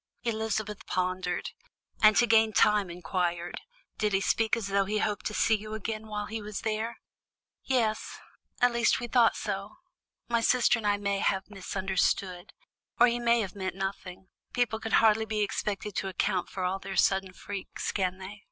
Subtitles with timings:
[0.23, 1.51] Elizabeth pondered,
[2.01, 3.61] and to gain time inquired:
[3.99, 6.97] "Did he speak as though he hoped to see you again while he was there?"
[7.65, 8.17] "Yes
[8.59, 9.75] at least we thought so;
[10.27, 12.51] my sister and I may have misunderstood,
[12.99, 16.79] or he may have meant nothing; people can hardly be expected to account for all
[16.79, 18.39] their sudden freaks, can they?"